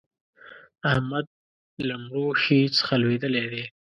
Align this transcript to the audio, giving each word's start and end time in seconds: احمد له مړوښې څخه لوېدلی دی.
احمد 0.91 1.25
له 1.87 1.95
مړوښې 2.05 2.61
څخه 2.77 2.93
لوېدلی 3.01 3.45
دی. 3.53 3.63